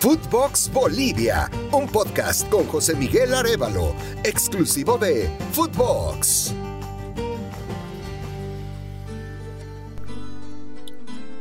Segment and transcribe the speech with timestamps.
[0.00, 6.54] Footbox Bolivia, un podcast con José Miguel Arevalo, exclusivo de Footbox.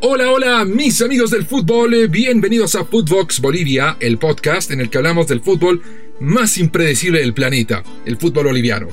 [0.00, 4.98] Hola, hola, mis amigos del fútbol, bienvenidos a Footbox Bolivia, el podcast en el que
[4.98, 5.80] hablamos del fútbol
[6.18, 8.88] más impredecible del planeta, el fútbol boliviano.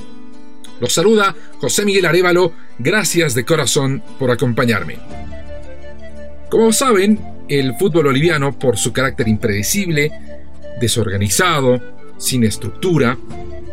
[0.78, 4.98] Los saluda José Miguel Arevalo, gracias de corazón por acompañarme.
[6.50, 10.12] Como saben, el fútbol boliviano, por su carácter impredecible,
[10.80, 11.80] desorganizado,
[12.18, 13.16] sin estructura,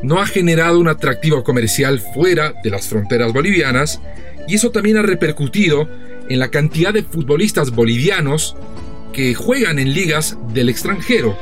[0.03, 4.01] no ha generado un atractivo comercial fuera de las fronteras bolivianas
[4.47, 5.87] y eso también ha repercutido
[6.29, 8.55] en la cantidad de futbolistas bolivianos
[9.13, 11.37] que juegan en ligas del extranjero.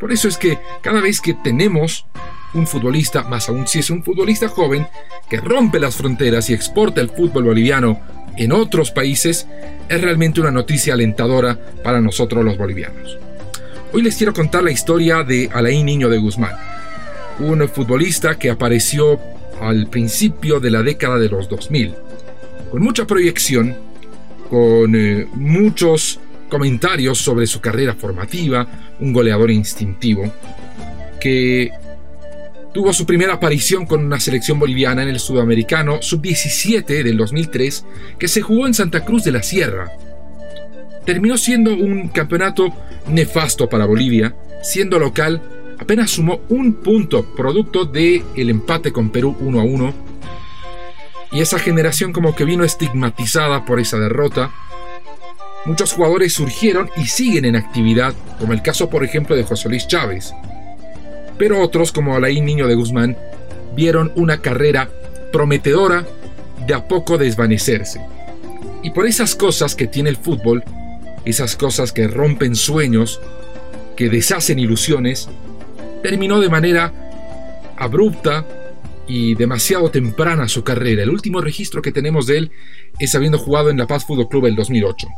[0.00, 2.06] Por eso es que cada vez que tenemos
[2.54, 4.86] un futbolista, más aún si es un futbolista joven,
[5.28, 8.00] que rompe las fronteras y exporta el fútbol boliviano
[8.38, 9.46] en otros países
[9.88, 13.18] es realmente una noticia alentadora para nosotros los bolivianos.
[13.92, 16.54] Hoy les quiero contar la historia de Alain Niño de Guzmán,
[17.40, 19.18] un futbolista que apareció
[19.60, 21.94] al principio de la década de los 2000,
[22.70, 23.76] con mucha proyección,
[24.48, 28.66] con eh, muchos comentarios sobre su carrera formativa,
[29.00, 30.32] un goleador instintivo,
[31.20, 31.70] que
[32.78, 37.84] Tuvo su primera aparición con una selección boliviana en el Sudamericano Sub-17 del 2003
[38.20, 39.90] que se jugó en Santa Cruz de la Sierra.
[41.04, 42.72] Terminó siendo un campeonato
[43.08, 45.42] nefasto para Bolivia, siendo local
[45.76, 49.94] apenas sumó un punto producto del el empate con Perú 1 a 1
[51.32, 54.52] y esa generación como que vino estigmatizada por esa derrota.
[55.64, 59.88] Muchos jugadores surgieron y siguen en actividad, como el caso por ejemplo de José Luis
[59.88, 60.32] Chávez,
[61.38, 63.16] pero otros, como Alain Niño de Guzmán,
[63.74, 64.90] vieron una carrera
[65.32, 66.06] prometedora
[66.66, 68.00] de a poco desvanecerse.
[68.82, 70.64] Y por esas cosas que tiene el fútbol,
[71.24, 73.20] esas cosas que rompen sueños,
[73.96, 75.28] que deshacen ilusiones,
[76.02, 76.92] terminó de manera
[77.76, 78.46] abrupta
[79.06, 81.02] y demasiado temprana su carrera.
[81.02, 82.50] El último registro que tenemos de él
[82.98, 85.08] es habiendo jugado en La Paz Fútbol Club el 2008.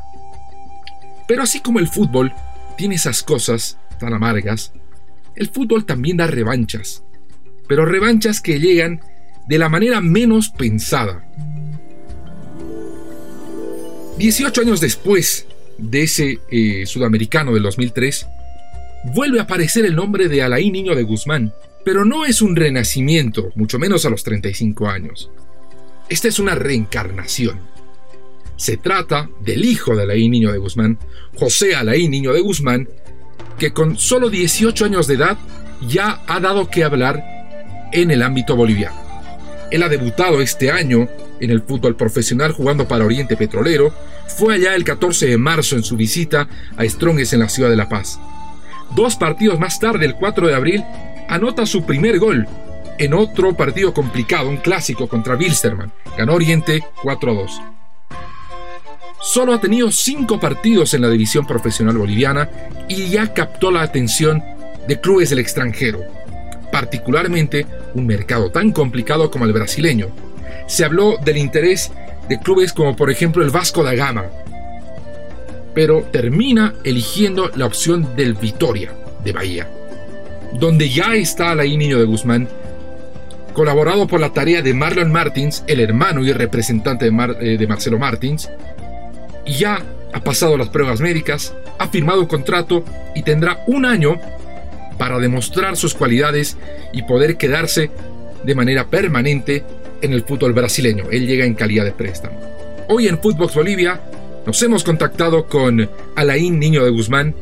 [1.26, 2.32] Pero así como el fútbol
[2.76, 4.72] tiene esas cosas tan amargas,
[5.36, 7.04] el fútbol también da revanchas,
[7.68, 9.00] pero revanchas que llegan
[9.48, 11.26] de la manera menos pensada.
[14.18, 15.46] 18 años después
[15.78, 18.26] de ese eh, sudamericano del 2003,
[19.14, 21.52] vuelve a aparecer el nombre de Alain Niño de Guzmán,
[21.84, 25.30] pero no es un renacimiento, mucho menos a los 35 años.
[26.08, 27.60] Esta es una reencarnación.
[28.56, 30.98] Se trata del hijo de Alain Niño de Guzmán,
[31.36, 32.88] José Alain Niño de Guzmán,
[33.60, 35.36] que con solo 18 años de edad
[35.86, 37.22] ya ha dado que hablar
[37.92, 38.96] en el ámbito boliviano.
[39.70, 41.08] Él ha debutado este año
[41.40, 43.94] en el fútbol profesional jugando para Oriente Petrolero,
[44.38, 47.76] fue allá el 14 de marzo en su visita a Stronges en la ciudad de
[47.76, 48.18] La Paz.
[48.96, 50.84] Dos partidos más tarde, el 4 de abril,
[51.28, 52.48] anota su primer gol
[52.98, 55.92] en otro partido complicado, un clásico contra Wilstermann.
[56.16, 57.79] Ganó Oriente 4-2
[59.20, 62.48] solo ha tenido cinco partidos en la división profesional boliviana
[62.88, 64.42] y ya captó la atención
[64.88, 66.00] de clubes del extranjero,
[66.72, 70.08] particularmente un mercado tan complicado como el brasileño.
[70.66, 71.92] Se habló del interés
[72.28, 74.26] de clubes como por ejemplo el Vasco da Gama,
[75.74, 78.92] pero termina eligiendo la opción del Vitoria
[79.24, 79.68] de Bahía,
[80.54, 82.48] donde ya está la Niño de Guzmán,
[83.52, 87.98] colaborado por la tarea de Marlon Martins, el hermano y representante de, eh, de Marcelo
[87.98, 88.48] Martins,
[89.46, 92.84] ya ha pasado las pruebas médicas, ha firmado contrato
[93.14, 94.20] y tendrá un año
[94.98, 96.56] para demostrar sus cualidades
[96.92, 97.90] y poder quedarse
[98.44, 99.64] de manera permanente
[100.02, 101.04] en el fútbol brasileño.
[101.10, 102.38] Él llega en calidad de préstamo.
[102.88, 104.00] Hoy en Footbox Bolivia
[104.46, 107.34] nos hemos contactado con Alain Niño de Guzmán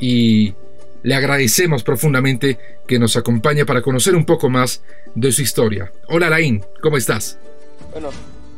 [0.00, 0.54] y
[1.02, 4.82] le agradecemos profundamente que nos acompañe para conocer un poco más
[5.14, 5.92] de su historia.
[6.08, 7.38] Hola Alain, ¿cómo estás?
[7.92, 8.10] Bueno,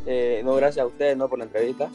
[0.05, 1.27] eh, no, gracias a ustedes ¿no?
[1.27, 1.89] por la entrevista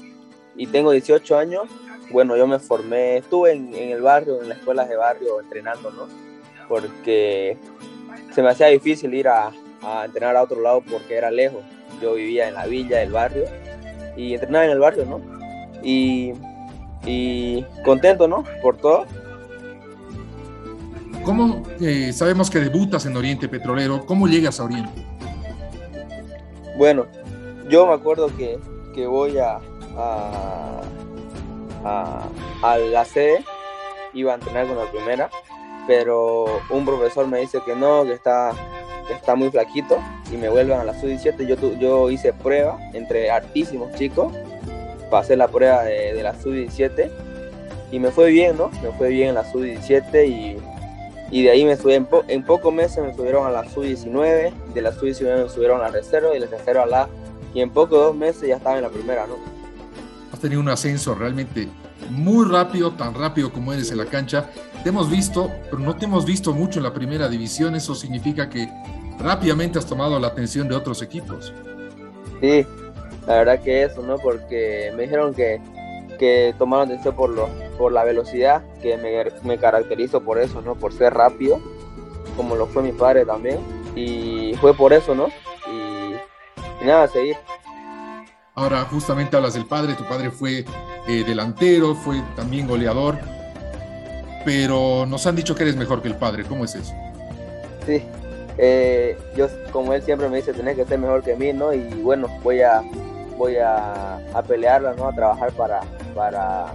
[0.56, 1.62] y tengo 18 años.
[2.10, 6.08] Bueno, yo me formé, estuve en, el barrio, en las escuelas de barrio entrenando, ¿no?
[6.68, 7.56] Porque
[8.34, 9.52] se me hacía difícil ir a,
[10.04, 11.62] entrenar a otro lado porque era lejos.
[12.00, 13.44] Yo vivía en la villa del barrio
[14.16, 15.20] y entrenaba en el barrio, ¿no?
[15.82, 16.32] Y,
[17.06, 18.44] y contento, ¿no?
[18.62, 19.06] Por todo.
[21.24, 24.04] ¿Cómo eh, sabemos que debutas en Oriente Petrolero?
[24.06, 25.06] ¿Cómo llegas a Oriente?
[26.76, 27.06] Bueno,
[27.68, 28.58] yo me acuerdo que,
[28.94, 29.60] que voy a,
[29.96, 30.80] a,
[32.62, 33.44] a, la sede,
[34.14, 35.30] iba a entrenar con la primera,
[35.86, 38.52] pero un profesor me dice que no, que está,
[39.10, 39.98] está muy flaquito
[40.32, 41.46] y me vuelven a la sub-17.
[41.46, 44.32] Yo, yo hice prueba entre hartísimos chicos,
[45.10, 47.10] pasé la prueba de, la sub-17
[47.90, 48.70] y me fue bien, ¿no?
[48.82, 50.56] Me fue bien en la sub-17 y,
[51.30, 54.80] y, de ahí me subí, en, en pocos meses me subieron a la sub-19, de
[54.80, 57.08] la sub-19 me subieron a la reserva y la reserva a la
[57.54, 59.51] y en pocos dos meses ya estaba en la primera, ¿no?
[60.32, 61.68] Has tenido un ascenso realmente
[62.10, 64.46] muy rápido, tan rápido como eres en la cancha.
[64.82, 67.74] Te hemos visto, pero no te hemos visto mucho en la primera división.
[67.76, 68.68] Eso significa que
[69.18, 71.52] rápidamente has tomado la atención de otros equipos.
[72.40, 72.66] Sí,
[73.26, 74.16] la verdad que eso, ¿no?
[74.18, 75.60] Porque me dijeron que,
[76.18, 80.74] que tomaron atención por, lo, por la velocidad, que me, me caracterizo por eso, ¿no?
[80.74, 81.60] Por ser rápido,
[82.36, 83.58] como lo fue mi padre también.
[83.94, 85.28] Y fue por eso, ¿no?
[85.70, 86.14] Y,
[86.82, 87.36] y nada, seguir.
[88.54, 90.64] Ahora justamente hablas del padre, tu padre fue
[91.08, 93.18] eh, delantero, fue también goleador,
[94.44, 96.92] pero nos han dicho que eres mejor que el padre, ¿cómo es eso?
[97.86, 98.02] Sí,
[98.58, 101.72] eh, yo como él siempre me dice, tenés que ser mejor que mí, ¿no?
[101.72, 102.82] Y bueno, voy a,
[103.38, 105.08] voy a, a pelearla, ¿no?
[105.08, 105.80] A trabajar para,
[106.14, 106.74] para,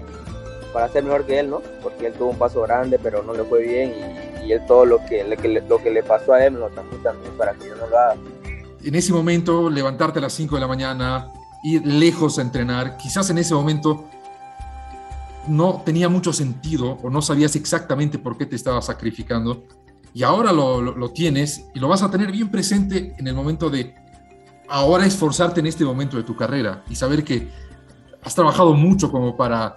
[0.74, 1.62] para ser mejor que él, ¿no?
[1.84, 3.94] Porque él tuvo un paso grande, pero no le fue bien
[4.44, 6.70] y, y él todo lo que, le, lo que le pasó a él me lo
[6.70, 8.16] transmite también para que yo no lo haga.
[8.84, 11.32] En ese momento, levantarte a las 5 de la mañana,
[11.68, 14.06] ir lejos a entrenar, quizás en ese momento
[15.48, 19.64] no tenía mucho sentido o no sabías exactamente por qué te estabas sacrificando
[20.14, 23.94] y ahora lo, tienes y lo vas a tener bien presente en el momento de
[24.70, 27.50] ahora esforzarte en este momento de tu carrera y saber que
[28.24, 29.76] has trabajado mucho como para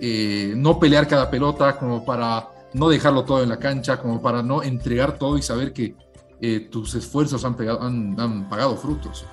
[0.00, 4.42] eh, no pelear cada pelota, como para no dejarlo todo en la cancha, como para
[4.42, 5.94] no entregar todo y saber que
[6.40, 9.24] eh, tus esfuerzos han, han pagado frutos.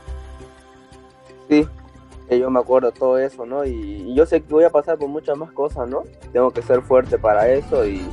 [1.50, 1.68] Sí,
[2.38, 3.66] yo me acuerdo todo eso, ¿no?
[3.66, 6.04] Y, y, yo sé que voy a pasar por muchas más cosas, ¿no?
[6.32, 8.06] Tengo que ser fuerte para eso y,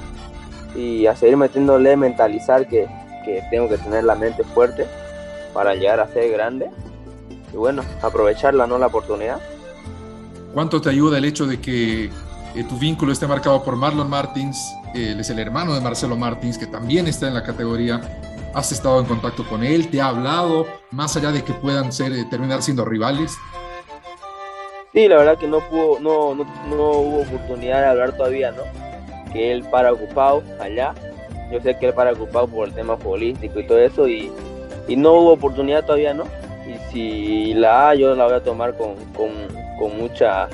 [0.75, 2.89] y a seguir metiéndole, mentalizar que,
[3.25, 4.87] que, tengo que tener la mente fuerte
[5.53, 6.71] para llegar a ser grande
[7.53, 8.79] y bueno, aprovecharla, ¿no?
[8.79, 9.41] La oportunidad.
[10.55, 14.59] ¿Cuánto te ayuda el hecho de que eh, tu vínculo esté marcado por Marlon Martins?
[14.95, 18.01] Él es el hermano de Marcelo Martins, que también está en la categoría.
[18.55, 19.91] ¿Has estado en contacto con él?
[19.91, 20.67] ¿Te ha hablado?
[20.91, 23.37] Más allá de que puedan ser, eh, terminar siendo rivales.
[24.97, 28.63] Sí, la verdad que no pudo, no, no, no, hubo oportunidad de hablar todavía, ¿no?
[29.31, 30.95] Que él para ocupado allá.
[31.53, 34.33] Yo sé que él para ocupado por el tema futbolístico y todo eso y,
[34.89, 36.25] y no hubo oportunidad todavía, ¿no?
[36.67, 39.33] Y si la hay, yo la voy a tomar con, con,
[39.79, 40.49] con mucha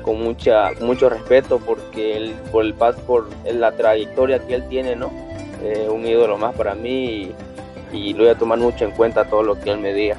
[0.00, 4.96] con mucha mucho respeto porque él, por el paso por la trayectoria que él tiene,
[4.96, 5.10] ¿no?
[5.62, 7.34] Eh, un ídolo más para mí
[7.92, 10.16] y, y lo voy a tomar mucho en cuenta todo lo que él me diga.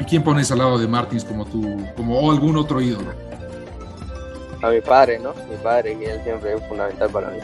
[0.00, 3.12] ¿Y quién pones al lado de Martins como tú, como algún otro ídolo?
[4.62, 5.34] A mi padre, ¿no?
[5.50, 7.38] Mi padre, que él siempre es fundamental para mí.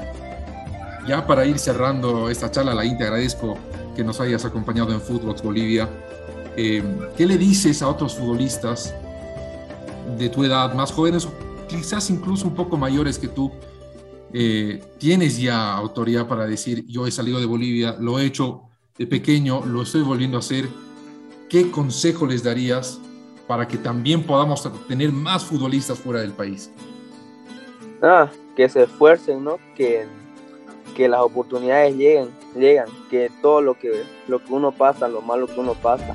[1.07, 3.57] Ya para ir cerrando esta charla, la te agradezco
[3.97, 5.89] que nos hayas acompañado en Footbox Bolivia.
[6.57, 6.83] Eh,
[7.17, 8.95] ¿Qué le dices a otros futbolistas
[10.17, 11.33] de tu edad, más jóvenes o
[11.69, 13.51] quizás incluso un poco mayores que tú?
[14.33, 18.63] Eh, tienes ya autoridad para decir, yo he salido de Bolivia, lo he hecho
[18.97, 20.69] de pequeño, lo estoy volviendo a hacer
[21.49, 23.01] ¿qué consejo les darías
[23.47, 26.71] para que también podamos tener más futbolistas fuera del país?
[28.03, 29.59] Ah, que se esfuercen, ¿no?
[29.75, 30.07] Que,
[30.95, 35.47] que las oportunidades lleguen, llegan, que todo lo que, lo que uno pasa, lo malo
[35.47, 36.15] que uno pasa,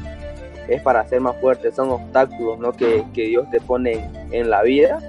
[0.67, 2.71] es para ser más fuerte, son obstáculos, ¿no?
[2.71, 4.99] Que, que Dios te pone en, la vida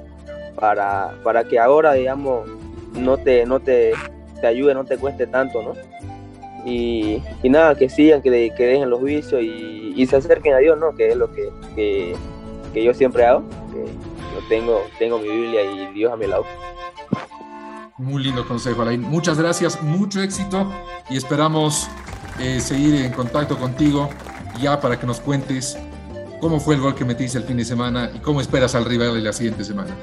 [0.56, 2.48] para, para que ahora, digamos,
[2.94, 3.92] no te, no te,
[4.40, 5.72] te ayude, no te cueste tanto, ¿no?
[6.64, 10.58] Y, y, nada, que sigan, que, que dejen los vicios y, y, se acerquen a
[10.58, 10.94] Dios, ¿no?
[10.94, 12.16] Que es lo que, que,
[12.72, 16.44] que yo siempre hago, que yo tengo, tengo mi Biblia y Dios a mi lado.
[17.96, 19.00] Muy lindo consejo, Alain.
[19.00, 20.70] Muchas gracias, mucho éxito
[21.08, 21.88] y esperamos
[22.40, 24.10] eh, seguir en contacto contigo
[24.60, 25.78] ya para que nos cuentes
[26.40, 29.14] cómo fue el gol que metiste el fin de semana y cómo esperas al rival
[29.14, 29.94] de la siguiente semana.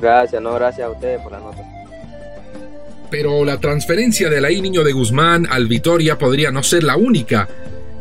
[0.00, 1.78] Gracias, no, gracias a ustedes por la nota
[3.10, 7.48] pero la transferencia de Alain Niño de Guzmán al Vitoria podría no ser la única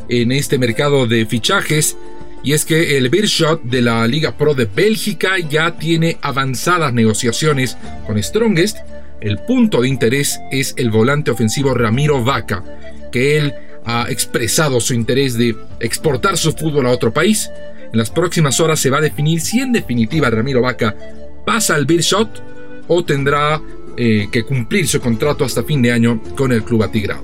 [0.10, 1.98] en este mercado de fichajes.
[2.44, 7.78] Y es que el Beershot de la Liga Pro de Bélgica ya tiene avanzadas negociaciones
[8.06, 8.78] con Strongest.
[9.20, 12.64] El punto de interés es el volante ofensivo Ramiro Vaca,
[13.12, 13.54] que él
[13.86, 17.50] ha expresado su interés de exportar su fútbol a otro país.
[17.92, 20.96] En las próximas horas se va a definir si en definitiva Ramiro Vaca
[21.46, 22.44] pasa al Beershot
[22.88, 23.62] o tendrá
[23.98, 27.24] eh, que cumplir su contrato hasta fin de año con el club atigrado.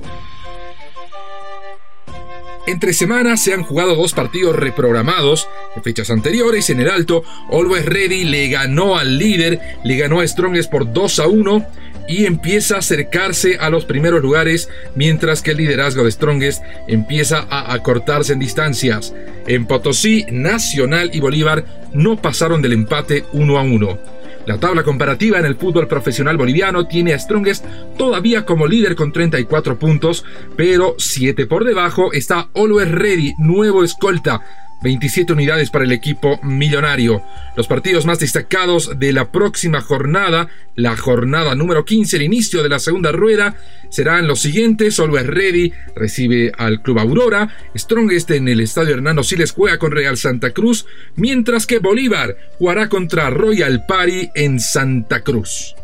[2.66, 6.70] Entre semanas se han jugado dos partidos reprogramados de fechas anteriores.
[6.70, 11.20] En el Alto, Always Ready le ganó al líder, le ganó a Strongest por 2
[11.20, 11.66] a 1
[12.08, 17.46] y empieza a acercarse a los primeros lugares, mientras que el liderazgo de Strongest empieza
[17.50, 19.14] a acortarse en distancias.
[19.48, 24.13] En Potosí, Nacional y Bolívar no pasaron del empate 1 a 1.
[24.46, 27.66] La tabla comparativa en el fútbol profesional boliviano tiene a Strongest
[27.98, 30.26] todavía como líder con 34 puntos,
[30.58, 34.42] pero 7 por debajo está Always Ready, nuevo escolta,
[34.84, 37.24] 27 unidades para el equipo millonario.
[37.56, 42.70] Los partidos más destacados de la próxima jornada, la jornada número 15, el inicio de
[42.70, 43.56] la segunda rueda,
[43.90, 45.00] serán los siguientes.
[45.00, 50.18] Always Ready recibe al Club Aurora, Strongest en el Estadio Hernando Siles juega con Real
[50.18, 50.86] Santa Cruz,
[51.16, 55.76] mientras que Bolívar jugará contra Royal Party en Santa Cruz.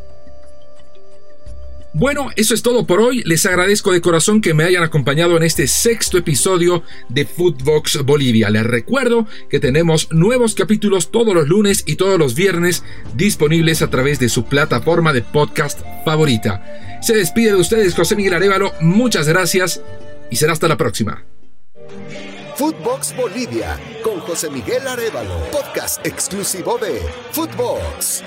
[1.94, 3.24] Bueno, eso es todo por hoy.
[3.26, 8.50] Les agradezco de corazón que me hayan acompañado en este sexto episodio de Footbox Bolivia.
[8.52, 12.84] Les recuerdo que tenemos nuevos capítulos todos los lunes y todos los viernes
[13.16, 17.00] disponibles a través de su plataforma de podcast favorita.
[17.02, 18.72] Se despide de ustedes José Miguel Arevalo.
[18.82, 19.82] Muchas gracias
[20.30, 21.26] y será hasta la próxima.
[22.56, 28.22] Footbox Bolivia con José Miguel Arevalo, podcast exclusivo de Footbox.